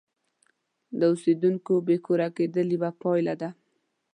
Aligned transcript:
د 0.99 1.01
اوسیدونکو 1.11 1.73
بې 1.87 1.97
کوره 2.05 2.27
کېدل 2.37 2.67
یوه 2.75 2.89
پایله 3.01 3.33
ده. 3.41 3.49